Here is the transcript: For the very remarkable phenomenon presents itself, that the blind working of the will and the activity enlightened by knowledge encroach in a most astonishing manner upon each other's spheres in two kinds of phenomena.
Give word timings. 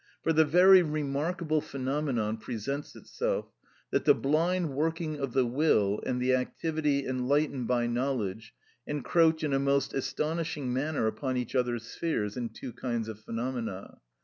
For 0.23 0.33
the 0.33 0.45
very 0.45 0.81
remarkable 0.81 1.61
phenomenon 1.61 2.37
presents 2.37 2.95
itself, 2.95 3.53
that 3.91 4.03
the 4.05 4.15
blind 4.15 4.71
working 4.71 5.19
of 5.19 5.33
the 5.33 5.45
will 5.45 6.01
and 6.03 6.19
the 6.19 6.33
activity 6.33 7.05
enlightened 7.05 7.67
by 7.67 7.85
knowledge 7.85 8.55
encroach 8.87 9.43
in 9.43 9.53
a 9.53 9.59
most 9.59 9.93
astonishing 9.93 10.73
manner 10.73 11.05
upon 11.05 11.37
each 11.37 11.53
other's 11.53 11.83
spheres 11.85 12.35
in 12.35 12.49
two 12.49 12.73
kinds 12.73 13.07
of 13.09 13.19
phenomena. 13.19 13.99